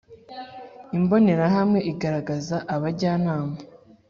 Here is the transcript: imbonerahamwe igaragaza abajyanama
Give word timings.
imbonerahamwe 0.97 1.79
igaragaza 1.91 2.57
abajyanama 2.75 3.55